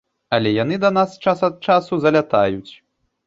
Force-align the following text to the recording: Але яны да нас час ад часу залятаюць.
Але 0.37 0.53
яны 0.63 0.75
да 0.85 0.89
нас 0.97 1.11
час 1.27 1.43
ад 1.49 1.59
часу 1.69 2.01
залятаюць. 2.05 2.71